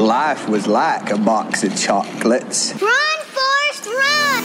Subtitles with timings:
[0.00, 2.72] Life was like a box of chocolates.
[2.80, 4.44] Run, Forrest, run!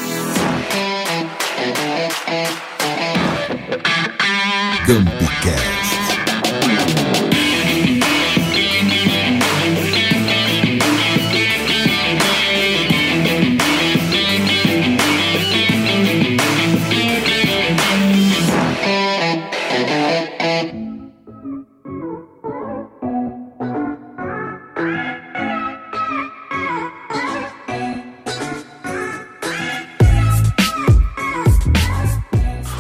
[4.86, 5.85] Campicast.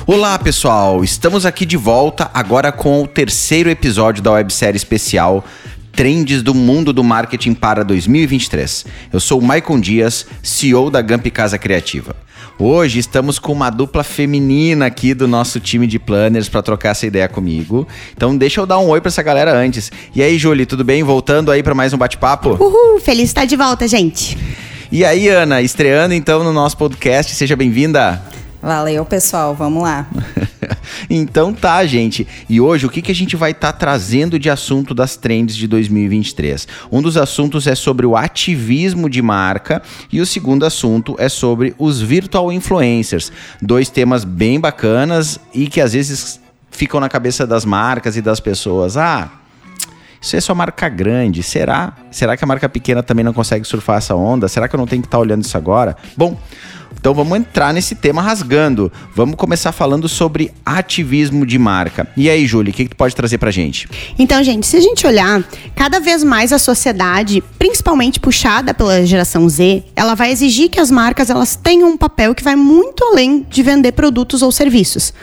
[0.07, 5.43] Olá pessoal, estamos aqui de volta agora com o terceiro episódio da websérie especial
[5.93, 8.85] Trends do Mundo do Marketing para 2023.
[9.11, 12.15] Eu sou o Maicon Dias, CEO da Gamp Casa Criativa.
[12.59, 17.07] Hoje estamos com uma dupla feminina aqui do nosso time de planners para trocar essa
[17.07, 17.87] ideia comigo.
[18.15, 19.91] Então deixa eu dar um oi para essa galera antes.
[20.13, 21.01] E aí, Julie, tudo bem?
[21.01, 22.63] Voltando aí para mais um bate-papo?
[22.63, 24.37] Uhul, feliz de estar de volta, gente.
[24.91, 28.21] E aí, Ana, estreando então no nosso podcast, seja bem-vinda.
[28.65, 29.53] Valeu, pessoal.
[29.53, 30.07] Vamos lá.
[31.07, 32.27] então tá, gente.
[32.49, 35.67] E hoje o que, que a gente vai estar trazendo de assunto das trends de
[35.67, 36.67] 2023?
[36.91, 41.75] Um dos assuntos é sobre o ativismo de marca e o segundo assunto é sobre
[41.77, 43.31] os virtual influencers.
[43.61, 46.39] Dois temas bem bacanas e que às vezes
[46.71, 48.97] ficam na cabeça das marcas e das pessoas.
[48.97, 49.29] Ah,
[50.25, 51.43] isso é só marca grande.
[51.43, 51.93] Será?
[52.09, 54.47] Será que a marca pequena também não consegue surfar essa onda?
[54.47, 55.95] Será que eu não tenho que estar olhando isso agora?
[56.17, 56.35] Bom,
[56.99, 58.91] então vamos entrar nesse tema rasgando.
[59.13, 62.07] Vamos começar falando sobre ativismo de marca.
[62.17, 63.87] E aí, Júlia, o que, que tu pode trazer pra gente?
[64.17, 65.43] Então, gente, se a gente olhar,
[65.75, 70.89] cada vez mais a sociedade, principalmente puxada pela geração Z, ela vai exigir que as
[70.89, 75.13] marcas elas tenham um papel que vai muito além de vender produtos ou serviços.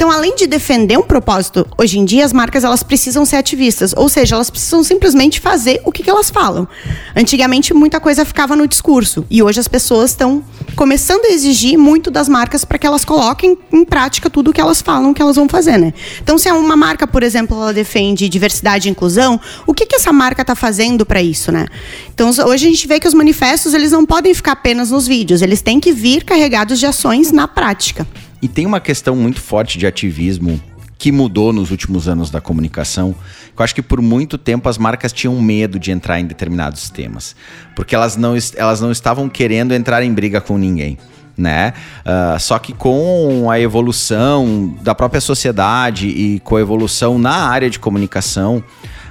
[0.00, 3.92] Então, além de defender um propósito, hoje em dia as marcas elas precisam ser ativistas,
[3.94, 6.66] ou seja, elas precisam simplesmente fazer o que, que elas falam.
[7.14, 10.42] Antigamente muita coisa ficava no discurso e hoje as pessoas estão
[10.74, 14.60] começando a exigir muito das marcas para que elas coloquem em prática tudo o que
[14.62, 15.92] elas falam que elas vão fazer, né?
[16.22, 20.14] Então, se uma marca, por exemplo, ela defende diversidade e inclusão, o que, que essa
[20.14, 21.66] marca está fazendo para isso, né?
[22.14, 25.42] Então, hoje a gente vê que os manifestos eles não podem ficar apenas nos vídeos,
[25.42, 28.06] eles têm que vir carregados de ações na prática.
[28.42, 30.60] E tem uma questão muito forte de ativismo
[31.00, 33.14] que mudou nos últimos anos da comunicação.
[33.56, 37.34] Eu acho que por muito tempo as marcas tinham medo de entrar em determinados temas,
[37.74, 40.98] porque elas não, elas não estavam querendo entrar em briga com ninguém.
[41.38, 41.72] Né?
[42.00, 47.70] Uh, só que com a evolução da própria sociedade e com a evolução na área
[47.70, 48.62] de comunicação,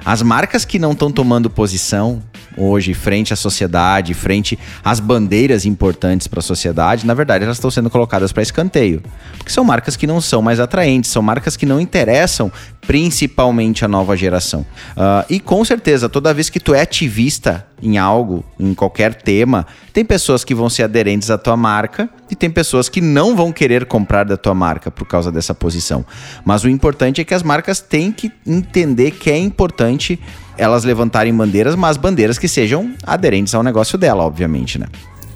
[0.06, 2.22] as marcas que não estão tomando posição
[2.58, 7.72] hoje frente à sociedade, frente às bandeiras importantes para a sociedade, na verdade elas estão
[7.72, 9.02] sendo colocadas para escanteio.
[9.38, 12.52] Porque são marcas que não são mais atraentes, são marcas que não interessam
[12.90, 14.62] principalmente a nova geração.
[14.92, 19.66] Uh, e com certeza, toda vez que tu é ativista em algo, em qualquer tema,
[19.94, 23.52] tem pessoas que vão ser aderentes à tua marca e tem pessoas que não vão
[23.52, 26.06] querer comprar da tua marca por causa dessa posição.
[26.44, 30.20] Mas o importante é que as marcas têm que entender que é importante
[30.60, 34.88] elas levantarem bandeiras, mas bandeiras que sejam aderentes ao negócio dela, obviamente, né?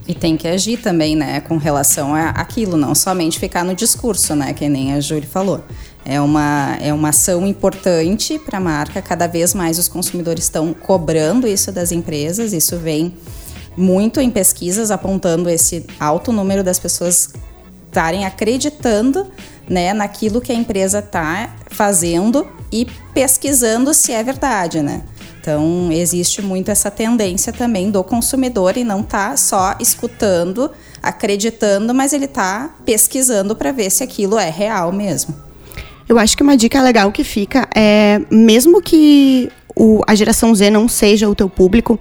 [0.05, 4.35] E tem que agir também, né, com relação a aquilo, não somente ficar no discurso,
[4.35, 5.63] né, que nem a Júlia falou.
[6.03, 10.73] É uma, é uma ação importante para a marca, cada vez mais os consumidores estão
[10.73, 13.13] cobrando isso das empresas, isso vem
[13.77, 17.33] muito em pesquisas apontando esse alto número das pessoas
[17.87, 19.27] estarem acreditando
[19.69, 25.03] né, naquilo que a empresa está fazendo e pesquisando se é verdade, né?
[25.43, 30.71] Então, existe muito essa tendência também do consumidor e não tá só escutando,
[31.01, 35.35] acreditando, mas ele tá pesquisando para ver se aquilo é real mesmo.
[36.07, 40.69] Eu acho que uma dica legal que fica é, mesmo que o, a geração Z
[40.69, 41.99] não seja o teu público,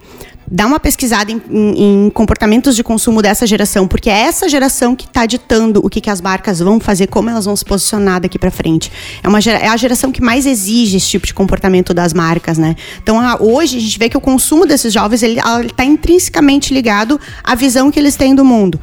[0.51, 4.95] dá uma pesquisada em, em, em, comportamentos de consumo dessa geração, porque é essa geração
[4.95, 8.21] que está ditando o que, que as marcas vão fazer, como elas vão se posicionar
[8.21, 8.93] daqui para frente.
[9.23, 12.77] É, uma, é a geração que mais exige esse tipo de comportamento das marcas, né?
[13.03, 17.19] Então, a, hoje a gente vê que o consumo desses jovens ele está intrinsecamente ligado
[17.43, 18.79] à visão que eles têm do mundo.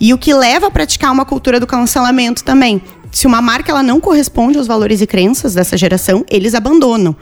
[0.00, 2.80] E o que leva a praticar uma cultura do cancelamento também.
[3.12, 7.14] Se uma marca ela não corresponde aos valores e crenças dessa geração, eles abandonam.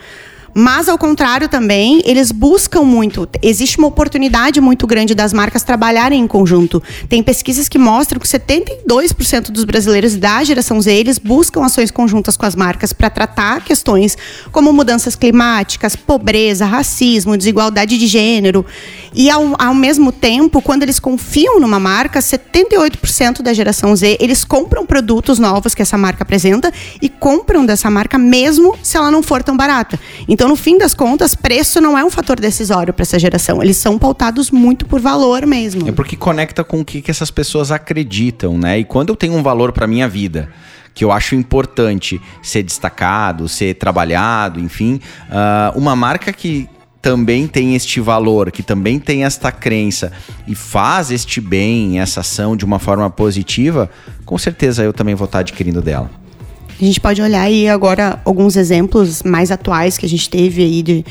[0.54, 3.28] Mas, ao contrário, também, eles buscam muito.
[3.40, 6.82] Existe uma oportunidade muito grande das marcas trabalharem em conjunto.
[7.08, 12.36] Tem pesquisas que mostram que 72% dos brasileiros da geração Z eles buscam ações conjuntas
[12.36, 14.16] com as marcas para tratar questões
[14.50, 18.64] como mudanças climáticas, pobreza, racismo, desigualdade de gênero.
[19.14, 24.44] E ao, ao mesmo tempo, quando eles confiam numa marca, 78% da geração Z, eles
[24.44, 29.22] compram produtos novos que essa marca apresenta e compram dessa marca mesmo se ela não
[29.22, 29.98] for tão barata.
[30.28, 33.62] Então, no fim das contas, preço não é um fator decisório para essa geração.
[33.62, 35.88] Eles são pautados muito por valor mesmo.
[35.88, 38.78] É porque conecta com o que, que essas pessoas acreditam, né?
[38.78, 40.48] E quando eu tenho um valor para minha vida,
[40.94, 46.68] que eu acho importante ser destacado, ser trabalhado, enfim, uh, uma marca que
[47.02, 50.12] também tem este valor, que também tem esta crença
[50.46, 53.90] e faz este bem, essa ação de uma forma positiva,
[54.24, 56.08] com certeza eu também vou estar adquirindo dela.
[56.80, 60.82] A gente pode olhar aí agora alguns exemplos mais atuais que a gente teve aí
[60.82, 61.04] de,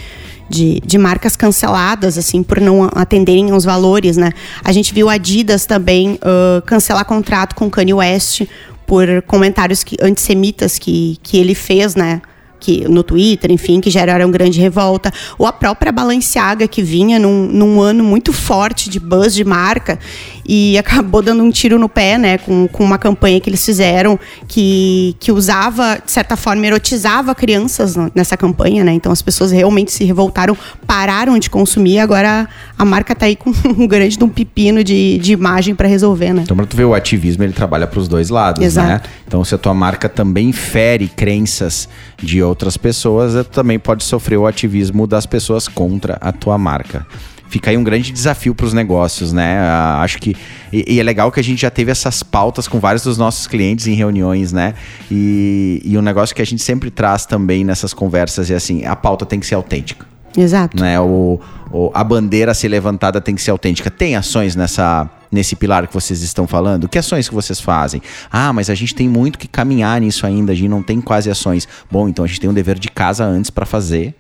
[0.50, 4.32] de, de, marcas canceladas, assim, por não atenderem aos valores, né?
[4.64, 8.44] A gente viu a Adidas também uh, cancelar contrato com Kanye West
[8.86, 12.22] por comentários que, antissemitas que, que ele fez, né?
[12.62, 17.48] Que no Twitter, enfim, que geraram grande revolta, ou a própria Balenciaga que vinha num,
[17.48, 20.00] num ano muito forte de buzz de marca
[20.46, 24.20] e acabou dando um tiro no pé, né, com, com uma campanha que eles fizeram
[24.48, 29.92] que, que usava, de certa forma, erotizava crianças nessa campanha, né, então as pessoas realmente
[29.92, 32.48] se revoltaram, pararam de consumir, agora
[32.78, 36.34] a marca tá aí com um grande de um pepino de, de imagem para resolver,
[36.34, 36.42] né.
[36.44, 38.66] Então, pra tu ver, o ativismo, ele trabalha para os dois lados, né?
[38.66, 38.88] Exato.
[38.88, 41.88] né, então se a tua marca também fere crenças
[42.22, 47.06] de outras pessoas, tu também pode sofrer o ativismo das pessoas contra a tua marca
[47.52, 49.62] fica aí um grande desafio para os negócios, né?
[49.62, 50.36] Uh, acho que.
[50.72, 53.46] E, e, é legal que a gente já teve essas pautas com vários dos nossos
[53.46, 54.74] clientes em reuniões, né?
[55.12, 58.96] E, e um negócio que a gente sempre traz também nessas conversas é assim: a
[58.96, 60.06] pauta tem que ser autêntica.
[60.36, 60.82] Exato.
[60.82, 60.98] Né?
[60.98, 63.92] O, o, a bandeira a ser levantada tem que ser autêntica.
[63.92, 66.90] Tem ações nessa nesse pilar que vocês estão falando?
[66.90, 68.02] Que ações que vocês fazem?
[68.30, 71.30] Ah, mas a gente tem muito que caminhar nisso ainda, a gente não tem quase
[71.30, 71.68] ações.
[71.90, 74.14] Bom, então a gente tem um dever de casa antes para fazer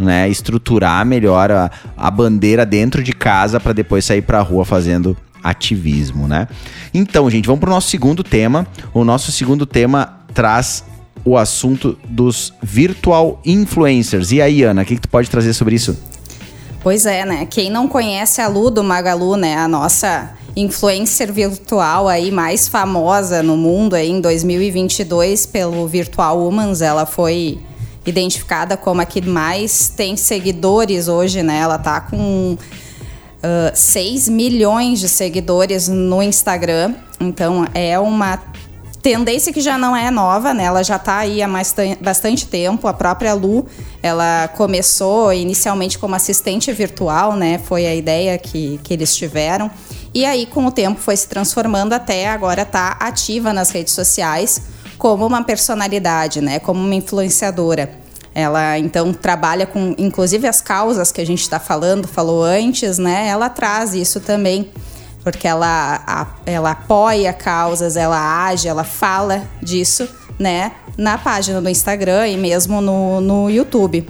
[0.00, 4.64] né, estruturar melhor a, a bandeira dentro de casa para depois sair para a rua
[4.64, 6.48] fazendo ativismo, né?
[6.92, 8.66] Então, gente, vamos para o nosso segundo tema.
[8.92, 10.84] O nosso segundo tema traz
[11.24, 14.32] o assunto dos virtual influencers.
[14.32, 15.98] E aí, Ana, o que, que tu pode trazer sobre isso?
[16.82, 17.46] Pois é, né?
[17.46, 19.56] Quem não conhece a Lu do Magalu, né?
[19.56, 26.82] A nossa influencer virtual aí mais famosa no mundo aí em 2022 pelo Virtual Humans,
[26.82, 27.60] ela foi
[28.10, 31.58] identificada como a que mais tem seguidores hoje, né?
[31.58, 36.94] Ela tá com uh, 6 milhões de seguidores no Instagram.
[37.18, 38.38] Então é uma
[39.02, 40.64] tendência que já não é nova, né?
[40.64, 42.86] Ela já está aí há mais bastante tempo.
[42.86, 43.66] A própria Lu,
[44.02, 47.58] ela começou inicialmente como assistente virtual, né?
[47.58, 49.70] Foi a ideia que, que eles tiveram.
[50.12, 54.62] E aí, com o tempo, foi se transformando até agora tá ativa nas redes sociais
[54.98, 56.58] como uma personalidade, né?
[56.58, 57.99] Como uma influenciadora.
[58.40, 63.28] Ela então trabalha com, inclusive as causas que a gente está falando, falou antes, né?
[63.28, 64.70] Ela traz isso também,
[65.22, 70.08] porque ela, a, ela apoia causas, ela age, ela fala disso,
[70.38, 70.72] né?
[70.96, 74.08] Na página do Instagram e mesmo no, no YouTube.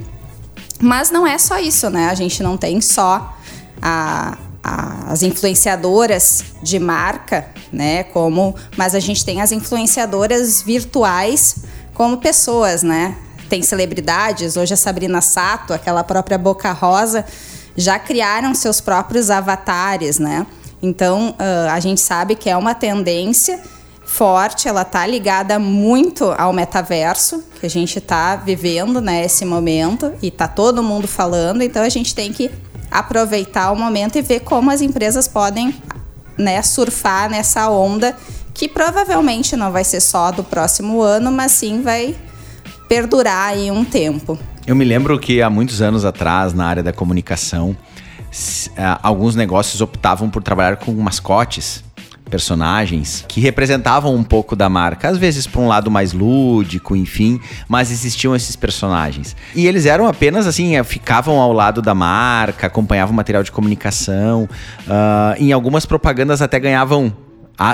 [0.79, 2.09] Mas não é só isso, né?
[2.09, 3.37] A gente não tem só
[3.81, 8.03] a, as influenciadoras de marca, né?
[8.03, 11.57] Como, mas a gente tem as influenciadoras virtuais
[11.93, 13.15] como pessoas, né?
[13.51, 17.25] Tem celebridades, hoje a Sabrina Sato, aquela própria Boca Rosa,
[17.75, 20.47] já criaram seus próprios avatares, né?
[20.81, 23.59] Então uh, a gente sabe que é uma tendência
[24.05, 30.31] forte, ela tá ligada muito ao metaverso que a gente está vivendo né, momento e
[30.31, 32.49] tá todo mundo falando, então a gente tem que
[32.89, 35.75] aproveitar o momento e ver como as empresas podem
[36.37, 38.15] né, surfar nessa onda
[38.53, 42.15] que provavelmente não vai ser só do próximo ano, mas sim vai
[42.91, 44.37] perdurar aí um tempo.
[44.67, 47.73] Eu me lembro que há muitos anos atrás, na área da comunicação,
[49.01, 51.85] alguns negócios optavam por trabalhar com mascotes
[52.29, 57.39] personagens que representavam um pouco da marca, às vezes para um lado mais lúdico, enfim,
[57.65, 59.37] mas existiam esses personagens.
[59.55, 64.49] E eles eram apenas assim, eh, ficavam ao lado da marca, acompanhavam material de comunicação,
[64.81, 67.13] uh, em algumas propagandas até ganhavam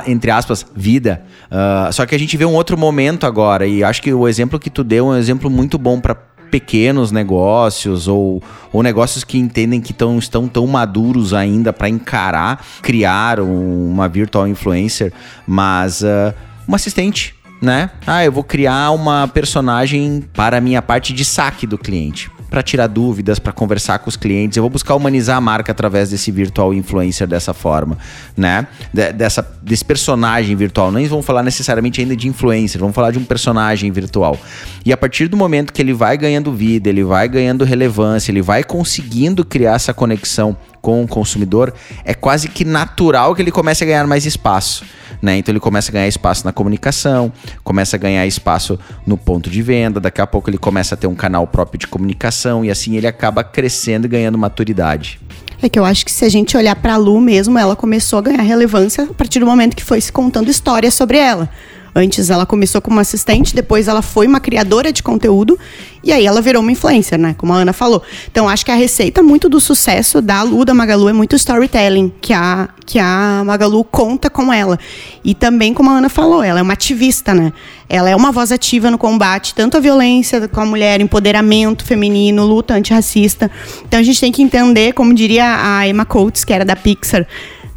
[0.05, 1.21] entre aspas, vida.
[1.51, 4.59] Uh, só que a gente vê um outro momento agora, e acho que o exemplo
[4.59, 6.15] que tu deu é um exemplo muito bom para
[6.49, 8.41] pequenos negócios ou,
[8.71, 14.07] ou negócios que entendem que tão, estão tão maduros ainda para encarar, criar um, uma
[14.07, 15.11] virtual influencer,
[15.45, 16.33] mas uh,
[16.67, 17.35] uma assistente.
[17.59, 17.89] Né?
[18.05, 22.61] Ah, eu vou criar uma personagem para a minha parte de saque do cliente para
[22.61, 24.57] tirar dúvidas, para conversar com os clientes.
[24.57, 27.97] Eu vou buscar humanizar a marca através desse virtual influencer dessa forma,
[28.35, 28.67] né?
[28.93, 30.91] De, dessa, desse personagem virtual.
[30.91, 34.37] Nem vamos falar necessariamente ainda de influencer, vamos falar de um personagem virtual.
[34.85, 38.41] E a partir do momento que ele vai ganhando vida, ele vai ganhando relevância, ele
[38.41, 43.83] vai conseguindo criar essa conexão com o consumidor, é quase que natural que ele comece
[43.83, 44.85] a ganhar mais espaço.
[45.21, 45.37] Né?
[45.37, 47.31] Então ele começa a ganhar espaço na comunicação,
[47.63, 51.07] começa a ganhar espaço no ponto de venda, daqui a pouco ele começa a ter
[51.07, 55.19] um canal próprio de comunicação e assim ele acaba crescendo e ganhando maturidade.
[55.61, 58.19] É que eu acho que se a gente olhar para a Lu mesmo, ela começou
[58.19, 61.49] a ganhar relevância a partir do momento que foi se contando histórias sobre ela.
[61.97, 65.57] Antes ela começou como assistente, depois ela foi uma criadora de conteúdo
[66.03, 67.33] e aí ela virou uma influencer, né?
[67.35, 68.03] Como a Ana falou.
[68.31, 72.13] Então acho que a receita muito do sucesso da Lu, da Magalu, é muito storytelling
[72.21, 74.77] que a, que a Magalu conta com ela.
[75.25, 77.51] E também, como a Ana falou, ela é uma ativista, né?
[77.89, 82.45] Ela é uma voz ativa no combate, tanto à violência com a mulher, empoderamento feminino,
[82.45, 83.49] luta antirracista.
[83.87, 87.25] Então a gente tem que entender, como diria a Emma Coates, que era da Pixar,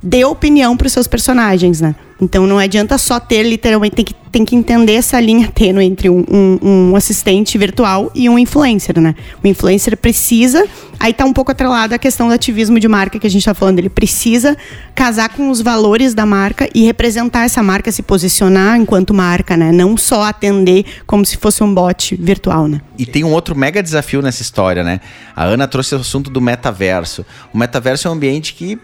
[0.03, 1.95] dê opinião para os seus personagens, né?
[2.21, 6.11] Então não adianta só ter, literalmente, tem que, tem que entender essa linha tênue entre
[6.11, 9.15] um, um, um, assistente virtual e um influencer, né?
[9.43, 10.67] O influencer precisa,
[10.99, 13.55] aí tá um pouco atrelado a questão do ativismo de marca que a gente tá
[13.55, 14.55] falando, ele precisa
[14.95, 19.73] casar com os valores da marca e representar essa marca, se posicionar enquanto marca, né?
[19.73, 22.83] Não só atender como se fosse um bot virtual, né?
[22.99, 25.01] E tem um outro mega desafio nessa história, né?
[25.35, 27.25] A Ana trouxe o assunto do metaverso.
[27.51, 28.79] O metaverso é um ambiente que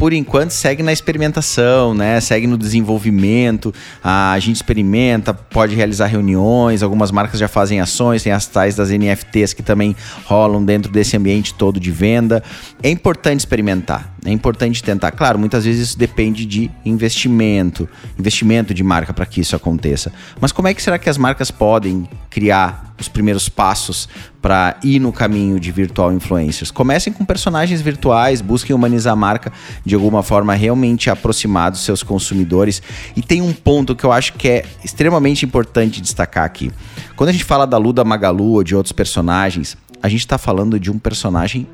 [0.00, 2.18] por enquanto segue na experimentação, né?
[2.22, 3.70] Segue no desenvolvimento.
[4.02, 8.88] A gente experimenta, pode realizar reuniões, algumas marcas já fazem ações, tem as tais das
[8.88, 12.42] NFTs que também rolam dentro desse ambiente todo de venda.
[12.82, 15.10] É importante experimentar, é importante tentar.
[15.12, 20.12] Claro, muitas vezes isso depende de investimento, investimento de marca para que isso aconteça.
[20.40, 24.08] Mas como é que será que as marcas podem criar os primeiros passos
[24.42, 26.70] para ir no caminho de virtual influencers.
[26.70, 29.52] Comecem com personagens virtuais, busquem humanizar a marca
[29.84, 32.82] de alguma forma realmente aproximar dos seus consumidores.
[33.16, 36.70] E tem um ponto que eu acho que é extremamente importante destacar aqui.
[37.16, 40.78] Quando a gente fala da Luda Magalu ou de outros personagens, a gente está falando
[40.78, 41.66] de um personagem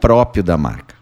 [0.00, 0.99] próprio da marca.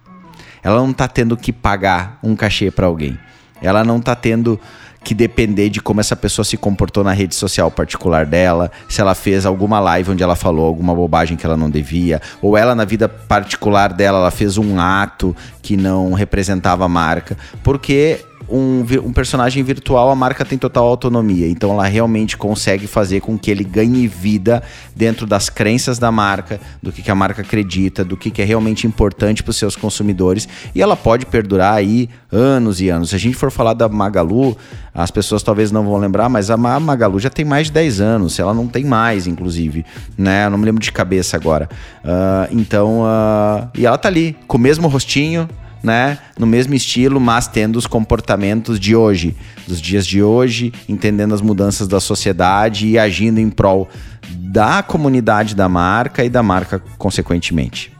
[0.62, 3.18] Ela não está tendo que pagar um cachê para alguém.
[3.60, 4.58] Ela não está tendo
[5.02, 9.14] que depender de como essa pessoa se comportou na rede social particular dela, se ela
[9.14, 12.84] fez alguma live onde ela falou alguma bobagem que ela não devia, ou ela na
[12.84, 19.12] vida particular dela ela fez um ato que não representava a marca, porque um, um,
[19.12, 21.46] personagem virtual, a marca tem total autonomia.
[21.48, 24.62] Então ela realmente consegue fazer com que ele ganhe vida
[24.96, 28.44] dentro das crenças da marca, do que, que a marca acredita, do que, que é
[28.44, 30.48] realmente importante para os seus consumidores.
[30.74, 33.10] E ela pode perdurar aí anos e anos.
[33.10, 34.56] Se a gente for falar da Magalu,
[34.94, 38.38] as pessoas talvez não vão lembrar, mas a Magalu já tem mais de 10 anos.
[38.38, 39.84] Ela não tem mais, inclusive.
[40.16, 40.46] Né?
[40.46, 41.68] Eu não me lembro de cabeça agora.
[42.04, 45.48] Uh, então, uh, e ela tá ali, com o mesmo rostinho
[45.82, 51.34] né, no mesmo estilo, mas tendo os comportamentos de hoje, dos dias de hoje, entendendo
[51.34, 53.88] as mudanças da sociedade e agindo em prol
[54.28, 57.92] da comunidade da marca e da marca consequentemente.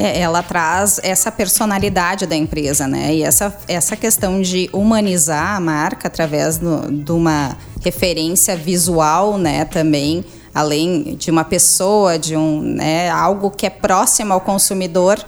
[0.00, 3.12] É, ela traz essa personalidade da empresa, né?
[3.16, 9.64] E essa, essa questão de humanizar a marca através de uma referência visual, né?
[9.64, 13.10] Também, além de uma pessoa, de um, né?
[13.10, 15.18] algo que é próximo ao consumidor,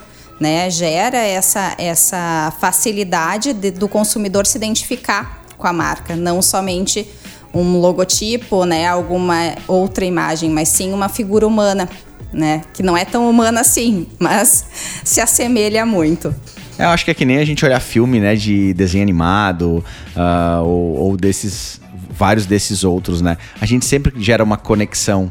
[0.40, 7.06] né, gera essa, essa facilidade de, do consumidor se identificar com a marca, não somente
[7.52, 11.88] um logotipo, né, alguma outra imagem, mas sim uma figura humana,
[12.32, 14.64] né, que não é tão humana assim, mas
[15.04, 16.34] se assemelha muito.
[16.78, 19.84] É, eu acho que é que nem a gente olhar filme, né, de desenho animado
[20.16, 21.78] uh, ou, ou desses
[22.10, 23.38] vários desses outros, né?
[23.60, 25.30] A gente sempre gera uma conexão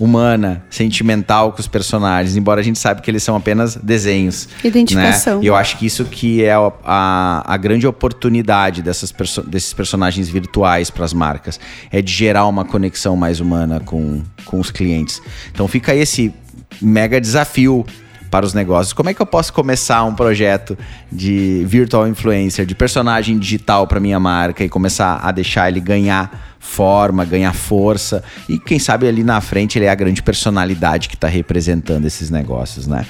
[0.00, 4.48] humana, sentimental com os personagens, embora a gente saiba que eles são apenas desenhos.
[4.64, 5.36] Identificação.
[5.38, 5.44] Né?
[5.44, 9.74] E eu acho que isso que é a, a, a grande oportunidade dessas perso desses
[9.74, 11.60] personagens virtuais para as marcas,
[11.92, 15.20] é de gerar uma conexão mais humana com, com os clientes.
[15.52, 16.32] Então fica esse
[16.80, 17.84] mega desafio
[18.30, 18.92] para os negócios.
[18.92, 20.78] Como é que eu posso começar um projeto
[21.12, 26.49] de virtual influencer, de personagem digital para minha marca e começar a deixar ele ganhar
[26.60, 31.14] forma, ganhar força e quem sabe ali na frente ele é a grande personalidade que
[31.14, 33.06] está representando esses negócios, né?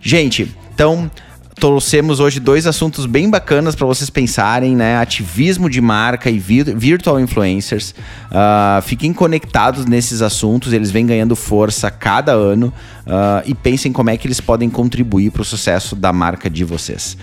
[0.00, 1.08] Gente, então
[1.54, 4.96] trouxemos hoje dois assuntos bem bacanas para vocês pensarem, né?
[4.96, 7.94] Ativismo de marca e virtual influencers.
[8.30, 12.72] Uh, fiquem conectados nesses assuntos, eles vêm ganhando força cada ano
[13.06, 16.64] uh, e pensem como é que eles podem contribuir para o sucesso da marca de
[16.64, 17.16] vocês.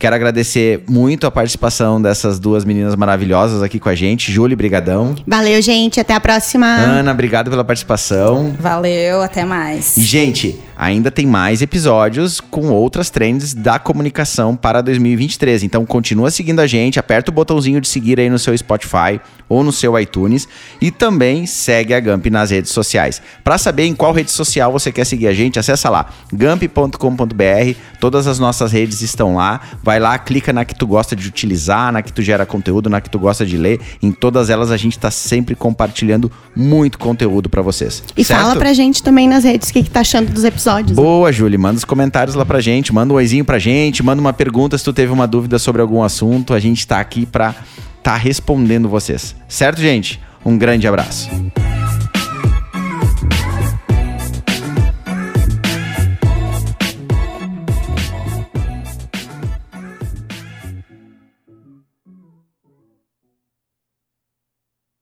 [0.00, 4.32] Quero agradecer muito a participação dessas duas meninas maravilhosas aqui com a gente.
[4.32, 5.14] Júlia, brigadão.
[5.26, 6.00] Valeu, gente.
[6.00, 6.66] Até a próxima.
[6.66, 8.56] Ana, obrigado pela participação.
[8.58, 9.98] Valeu, até mais.
[9.98, 15.64] E, gente, ainda tem mais episódios com outras trends da comunicação para 2023.
[15.64, 19.62] Então, continua seguindo a gente, aperta o botãozinho de seguir aí no seu Spotify ou
[19.64, 20.48] no seu iTunes
[20.80, 23.20] e também segue a Gamp nas redes sociais.
[23.42, 27.74] Para saber em qual rede social você quer seguir a gente, acessa lá gamp.com.br.
[27.98, 29.60] Todas as nossas redes estão lá.
[29.82, 33.00] Vai lá, clica na que tu gosta de utilizar, na que tu gera conteúdo, na
[33.00, 33.80] que tu gosta de ler.
[34.02, 38.02] Em todas elas a gente está sempre compartilhando muito conteúdo para vocês.
[38.16, 38.40] E certo?
[38.40, 40.94] fala pra gente também nas redes o que, que tá achando dos episódios.
[40.96, 41.58] Boa, Júlia.
[41.58, 42.92] Manda os comentários lá pra gente.
[42.92, 44.02] Manda um oizinho pra gente.
[44.02, 46.54] Manda uma pergunta se tu teve uma dúvida sobre algum assunto.
[46.54, 47.54] A gente tá aqui pra
[48.02, 49.34] tá respondendo vocês.
[49.48, 50.20] Certo, gente?
[50.44, 51.28] Um grande abraço.